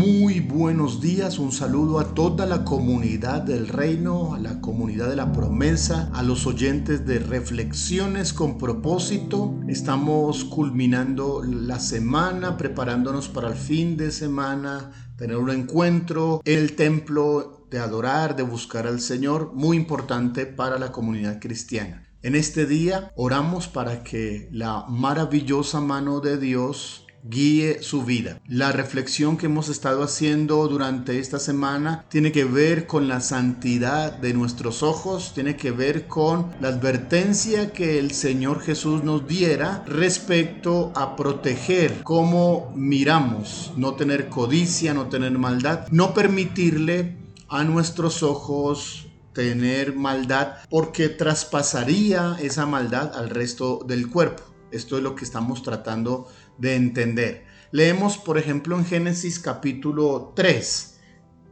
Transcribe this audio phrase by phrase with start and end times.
[0.00, 5.16] Muy buenos días, un saludo a toda la comunidad del reino, a la comunidad de
[5.16, 9.60] la promesa, a los oyentes de reflexiones con propósito.
[9.68, 16.76] Estamos culminando la semana, preparándonos para el fin de semana, tener un encuentro en el
[16.76, 22.06] templo de adorar, de buscar al Señor, muy importante para la comunidad cristiana.
[22.22, 28.40] En este día oramos para que la maravillosa mano de Dios guíe su vida.
[28.46, 34.12] La reflexión que hemos estado haciendo durante esta semana tiene que ver con la santidad
[34.12, 39.84] de nuestros ojos, tiene que ver con la advertencia que el Señor Jesús nos diera
[39.86, 47.16] respecto a proteger cómo miramos, no tener codicia, no tener maldad, no permitirle
[47.48, 54.49] a nuestros ojos tener maldad porque traspasaría esa maldad al resto del cuerpo.
[54.72, 57.44] Esto es lo que estamos tratando de entender.
[57.72, 60.98] Leemos, por ejemplo, en Génesis capítulo 3,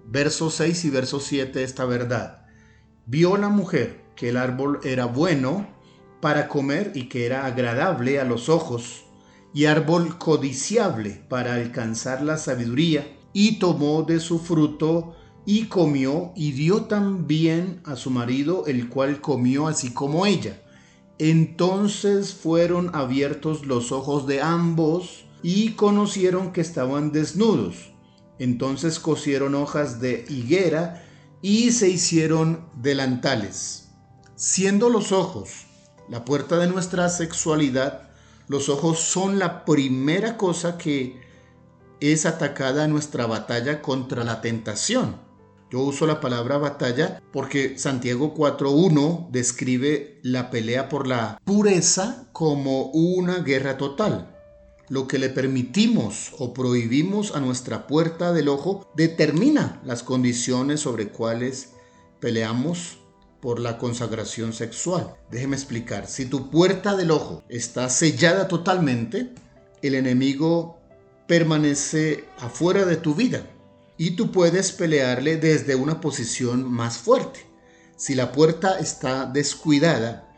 [0.07, 2.47] verso 6 y verso 7 esta verdad.
[3.07, 5.69] Vio la mujer que el árbol era bueno
[6.21, 9.05] para comer y que era agradable a los ojos,
[9.55, 16.53] y árbol codiciable para alcanzar la sabiduría, y tomó de su fruto y comió, y
[16.53, 20.63] dio también a su marido, el cual comió así como ella.
[21.19, 27.93] Entonces fueron abiertos los ojos de ambos y conocieron que estaban desnudos.
[28.39, 31.05] Entonces cosieron hojas de higuera
[31.43, 33.89] y se hicieron delantales.
[34.37, 35.67] Siendo los ojos
[36.09, 38.11] la puerta de nuestra sexualidad,
[38.47, 41.21] los ojos son la primera cosa que
[42.01, 45.28] es atacada en nuestra batalla contra la tentación.
[45.71, 52.85] Yo uso la palabra batalla porque Santiago 4.1 describe la pelea por la pureza como
[52.87, 54.35] una guerra total.
[54.89, 61.09] Lo que le permitimos o prohibimos a nuestra puerta del ojo determina las condiciones sobre
[61.09, 61.73] cuales
[62.19, 63.01] peleamos
[63.43, 65.17] por la consagración sexual.
[65.31, 69.35] Déjeme explicar, si tu puerta del ojo está sellada totalmente,
[69.83, 70.79] el enemigo
[71.27, 73.45] permanece afuera de tu vida
[73.99, 77.41] y tú puedes pelearle desde una posición más fuerte.
[77.97, 80.33] Si la puerta está descuidada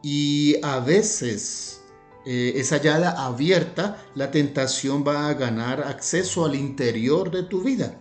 [0.00, 1.82] y a veces
[2.24, 8.00] eh, es hallada abierta, la tentación va a ganar acceso al interior de tu vida,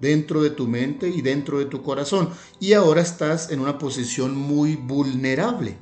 [0.00, 2.28] dentro de tu mente y dentro de tu corazón.
[2.60, 5.78] Y ahora estás en una posición muy vulnerable.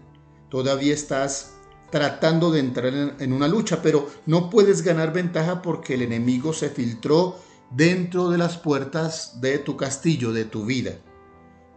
[0.49, 1.55] Todavía estás
[1.91, 6.53] tratando de entrar en, en una lucha, pero no puedes ganar ventaja porque el enemigo
[6.53, 7.37] se filtró
[7.71, 10.93] dentro de las puertas de tu castillo, de tu vida.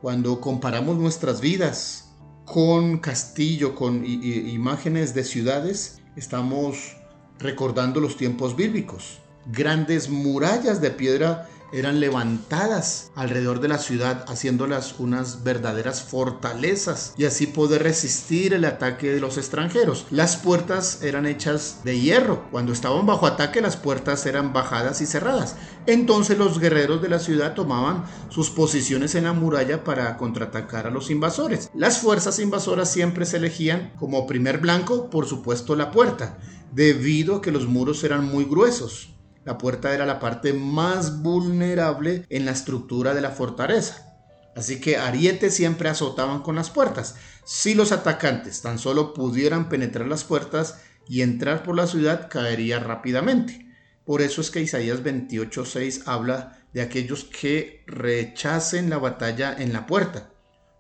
[0.02, 2.12] Cuando comparamos nuestras vidas
[2.46, 6.96] con castillo, con imágenes de ciudades, estamos
[7.40, 9.20] recordando los tiempos bíblicos.
[9.52, 17.26] Grandes murallas de piedra eran levantadas alrededor de la ciudad, haciéndolas unas verdaderas fortalezas y
[17.26, 20.06] así poder resistir el ataque de los extranjeros.
[20.12, 22.46] Las puertas eran hechas de hierro.
[22.52, 25.56] Cuando estaban bajo ataque, las puertas eran bajadas y cerradas.
[25.86, 30.92] Entonces los guerreros de la ciudad tomaban sus posiciones en la muralla para contraatacar a
[30.92, 31.70] los invasores.
[31.74, 36.38] Las fuerzas invasoras siempre se elegían como primer blanco, por supuesto, la puerta,
[36.72, 39.17] debido a que los muros eran muy gruesos.
[39.48, 44.20] La puerta era la parte más vulnerable en la estructura de la fortaleza.
[44.58, 47.16] Así que arietes siempre azotaban con las puertas.
[47.46, 52.80] Si los atacantes tan solo pudieran penetrar las puertas y entrar por la ciudad, caería
[52.80, 53.66] rápidamente.
[54.04, 59.88] Por eso es que Isaías 28:6 habla de aquellos que rechacen la batalla en la
[59.88, 60.30] puerta.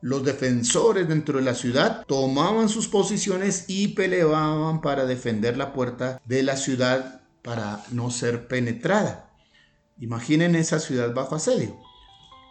[0.01, 6.21] Los defensores dentro de la ciudad tomaban sus posiciones y peleaban para defender la puerta
[6.25, 9.31] de la ciudad para no ser penetrada.
[10.01, 11.79] Imaginen esa ciudad bajo asedio.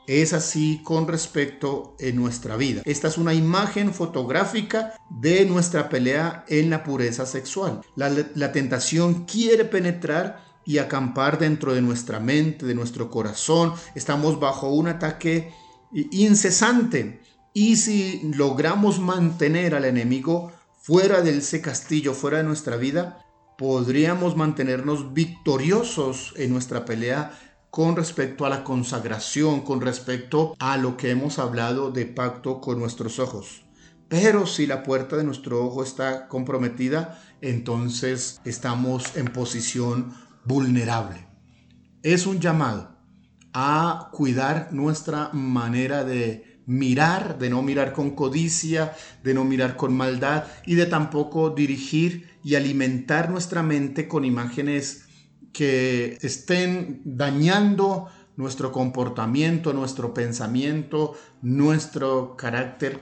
[0.06, 2.80] Es así con respecto en nuestra vida.
[2.86, 7.82] Esta es una imagen fotográfica de nuestra pelea en la pureza sexual.
[7.94, 13.74] La, la, tentación quiere penetrar y acampar dentro de nuestra mente, de nuestro corazón.
[13.94, 15.52] Estamos bajo un ataque
[15.92, 17.20] incesante.
[17.52, 23.25] Y si logramos mantener al enemigo fuera de ese castillo, fuera de nuestra vida,
[23.58, 27.32] podríamos mantenernos victoriosos en nuestra pelea
[27.70, 32.78] con respecto a la consagración, con respecto a lo que hemos hablado de pacto con
[32.78, 33.64] nuestros ojos.
[34.08, 40.14] Pero si la puerta de nuestro ojo está comprometida, entonces estamos en posición
[40.44, 41.26] vulnerable.
[42.02, 42.96] Es un llamado
[43.52, 49.96] a cuidar nuestra manera de mirar, de no mirar con codicia, de no mirar con
[49.96, 55.04] maldad y de tampoco dirigir y alimentar nuestra mente con imágenes
[55.52, 63.00] que estén dañando nuestro comportamiento, nuestro pensamiento, nuestro carácter,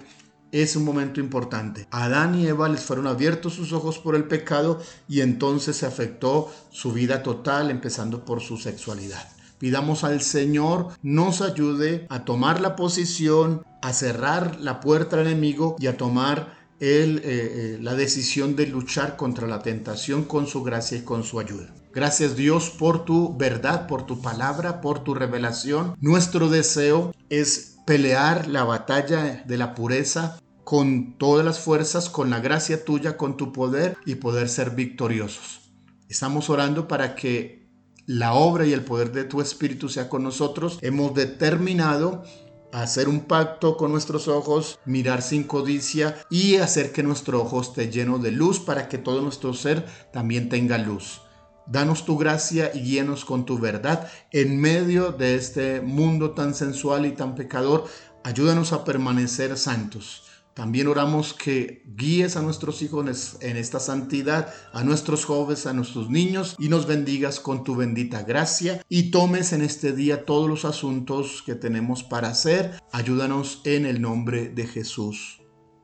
[0.53, 1.89] es un momento importante.
[1.91, 6.49] Adán y Eva les fueron abiertos sus ojos por el pecado y entonces se afectó
[6.71, 9.29] su vida total, empezando por su sexualidad.
[9.65, 15.75] Pidamos al Señor nos ayude a tomar la posición, a cerrar la puerta al enemigo
[15.79, 20.63] y a tomar el, eh, eh, la decisión de luchar contra la tentación con su
[20.63, 21.75] gracia y con su ayuda.
[21.95, 25.97] Gracias Dios por tu verdad, por tu palabra, por tu revelación.
[25.99, 32.41] Nuestro deseo es pelear la batalla de la pureza con todas las fuerzas, con la
[32.41, 35.73] gracia tuya, con tu poder y poder ser victoriosos.
[36.11, 37.64] Estamos orando para que
[38.07, 40.79] la obra y el poder de tu Espíritu sea con nosotros.
[40.83, 42.25] Hemos determinado
[42.73, 47.91] hacer un pacto con nuestros ojos, mirar sin codicia y hacer que nuestro ojo esté
[47.91, 51.21] lleno de luz para que todo nuestro ser también tenga luz.
[51.67, 57.07] Danos tu gracia y guíenos con tu verdad en medio de este mundo tan sensual
[57.07, 57.87] y tan pecador.
[58.23, 60.25] Ayúdanos a permanecer santos.
[60.55, 66.09] También oramos que guíes a nuestros hijos en esta santidad, a nuestros jóvenes, a nuestros
[66.11, 70.65] niños y nos bendigas con tu bendita gracia y tomes en este día todos los
[70.65, 72.79] asuntos que tenemos para hacer.
[72.93, 75.43] Ayúdanos en el nombre de Jesús.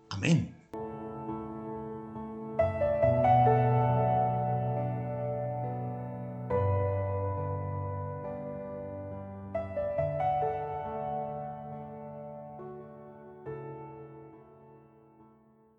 [0.09, 0.60] Amén.